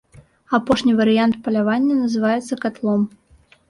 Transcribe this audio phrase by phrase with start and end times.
[0.57, 3.11] Апошні варыянт палявання называецца катлом.